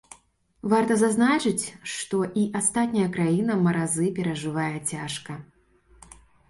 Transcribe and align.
Варта 0.71 0.93
зазначыць, 1.01 1.65
што 1.97 2.17
і 2.45 2.47
астатняя 2.61 3.09
краіна 3.19 3.59
маразы 3.69 4.07
перажывае 4.19 4.69
цяжка. 4.95 5.39